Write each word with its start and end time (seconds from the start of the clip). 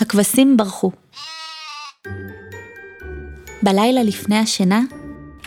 הכבשים 0.00 0.56
ברחו. 0.56 0.90
בלילה 3.62 4.02
לפני 4.02 4.38
השינה, 4.38 4.80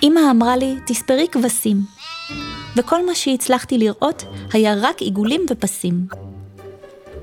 אמא 0.04 0.20
אמרה 0.32 0.58
לי, 0.58 0.76
תספרי 0.86 1.28
כבשים. 1.32 1.78
וכל 2.76 3.06
מה 3.06 3.16
שהצלחתי 3.16 3.78
לראות 3.78 4.24
היה 4.54 4.76
רק 4.82 5.02
עיגולים 5.02 5.42
ופסים. 5.50 6.06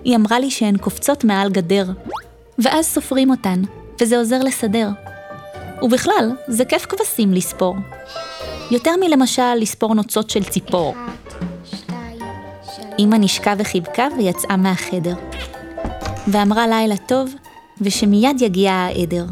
היא 0.05 0.17
אמרה 0.17 0.39
לי 0.39 0.51
שהן 0.51 0.77
קופצות 0.77 1.25
מעל 1.25 1.51
גדר, 1.51 1.85
ואז 2.59 2.87
סופרים 2.87 3.31
אותן, 3.31 3.63
וזה 4.01 4.19
עוזר 4.19 4.39
לסדר. 4.39 4.89
ובכלל, 5.83 6.31
זה 6.49 6.65
כיף 6.65 6.87
כבשים 6.87 7.33
לספור. 7.33 7.77
יותר 8.71 8.93
מלמשל 9.01 9.55
לספור 9.55 9.95
נוצות 9.95 10.31
של 10.31 10.45
ציפור. 10.45 10.95
אמא 12.99 13.17
נשקה 13.17 13.55
וחיבקה 13.59 14.07
ויצאה 14.19 14.57
מהחדר. 14.57 15.15
ואמרה 16.33 16.67
לילה 16.67 16.97
טוב, 16.97 17.35
ושמיד 17.81 18.43
יגיע 18.43 18.73
העדר. 18.73 19.25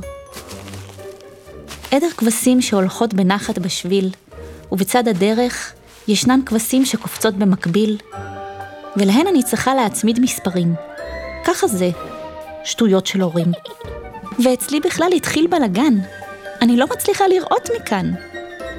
עדר 1.91 2.11
כבשים 2.17 2.63
שהולכות 2.63 3.15
בנחת 3.15 3.59
בשביל, 3.59 4.11
ובצד 4.73 5.09
הדרך 5.09 5.73
ישנן 6.09 6.41
כבשים 6.47 6.85
שקופצות 6.85 7.35
במקביל, 7.35 7.97
ולהן 8.97 9.27
אני 9.27 9.43
צריכה 9.43 9.75
להצמיד 9.75 10.21
מספרים. 10.21 10.75
ככה 11.45 11.67
זה, 11.67 11.91
שטויות 12.65 13.07
של 13.07 13.21
הורים. 13.21 13.53
ואצלי 14.45 14.81
בכלל 14.81 15.11
התחיל 15.17 15.47
בלגן. 15.47 15.95
אני 16.63 16.77
לא 16.77 16.87
מצליחה 16.87 17.29
לראות 17.29 17.69
מכאן. 17.77 18.13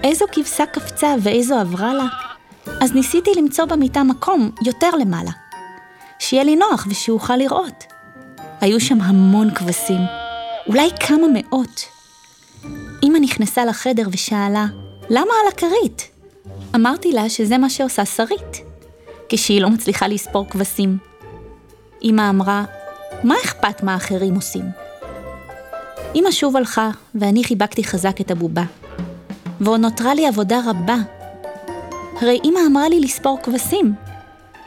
איזו 0.03 0.25
כבשה 0.31 0.65
קפצה 0.65 1.15
ואיזו 1.23 1.55
עברה 1.55 1.93
לה. 1.93 2.05
אז 2.81 2.93
ניסיתי 2.93 3.31
למצוא 3.37 3.65
במיטה 3.65 4.03
מקום 4.03 4.51
יותר 4.65 4.89
למעלה. 4.89 5.31
שיהיה 6.19 6.43
לי 6.43 6.55
נוח 6.55 6.87
ושאוכל 6.89 7.35
לראות. 7.35 7.98
היו 8.61 8.79
שם 8.79 9.01
המון 9.01 9.53
כבשים, 9.55 10.01
אולי 10.67 10.89
כמה 10.99 11.27
מאות. 11.33 11.85
אמא 13.03 13.17
נכנסה 13.21 13.65
לחדר 13.65 14.07
ושאלה, 14.11 14.65
למה 15.09 15.31
על 15.41 15.47
הכרית? 15.53 16.09
אמרתי 16.75 17.11
לה 17.11 17.29
שזה 17.29 17.57
מה 17.57 17.69
שעושה 17.69 18.05
שרית, 18.05 18.61
כשהיא 19.29 19.61
לא 19.61 19.69
מצליחה 19.69 20.07
לספור 20.07 20.45
כבשים. 20.49 20.97
אמא 22.03 22.29
אמרה, 22.29 22.63
מה 23.23 23.35
אכפת 23.45 23.83
מה 23.83 23.95
אחרים 23.95 24.35
עושים? 24.35 24.65
אמא 26.15 26.31
שוב 26.31 26.57
הלכה, 26.57 26.89
ואני 27.15 27.43
חיבקתי 27.43 27.83
חזק 27.83 28.21
את 28.21 28.31
הבובה. 28.31 28.63
ועוד 29.61 29.79
נותרה 29.79 30.13
לי 30.13 30.27
עבודה 30.27 30.59
רבה. 30.65 30.97
הרי 32.21 32.39
אמא 32.43 32.59
אמרה 32.67 32.89
לי 32.89 32.99
לספור 32.99 33.39
כבשים, 33.43 33.93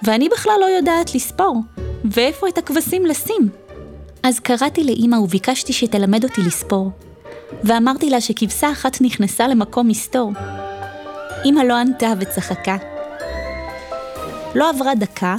ואני 0.03 0.29
בכלל 0.29 0.57
לא 0.61 0.67
יודעת 0.67 1.15
לספור, 1.15 1.57
ואיפה 2.05 2.49
את 2.49 2.59
הכבשים 2.59 3.07
לשים. 3.07 3.62
אז 4.23 4.41
קראתי 4.41 4.85
לאמא 4.85 5.17
וביקשתי 5.17 5.73
שתלמד 5.73 6.25
אותי 6.25 6.41
לספור, 6.41 6.91
ואמרתי 7.65 8.11
לה 8.11 8.21
שכבשה 8.21 8.73
אחת 8.73 9.01
נכנסה 9.01 9.49
למקום 9.49 9.89
מסתור. 9.89 10.33
אמא 11.45 11.61
לא 11.61 11.75
ענתה 11.75 12.13
וצחקה. 12.21 12.77
לא 14.55 14.71
עברה 14.71 14.95
דקה, 14.95 15.37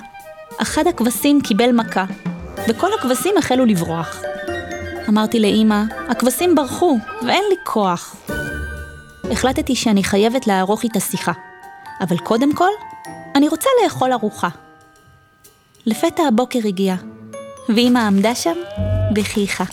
אחד 0.62 0.88
הכבשים 0.88 1.42
קיבל 1.42 1.72
מכה, 1.72 2.06
וכל 2.68 2.90
הכבשים 3.00 3.38
החלו 3.38 3.66
לברוח. 3.66 4.22
אמרתי 5.10 5.40
לאמא, 5.40 5.84
הכבשים 6.10 6.56
ברחו, 6.56 6.98
ואין 7.22 7.44
לי 7.50 7.56
כוח. 7.64 8.16
החלטתי 9.32 9.76
שאני 9.76 10.04
חייבת 10.04 10.48
לערוך 10.48 10.84
איתה 10.84 11.00
שיחה, 11.00 11.32
אבל 12.02 12.18
קודם 12.18 12.56
כל, 12.56 12.70
אני 13.36 13.48
רוצה 13.50 13.70
לאכול 13.84 14.14
ארוחה. 14.14 14.50
לפתע 15.86 16.24
הבוקר 16.28 16.60
הגיע, 16.66 16.96
ואמא 17.70 18.00
עמדה 18.00 18.36
שם 18.36 18.56
וחייכה. 19.16 19.64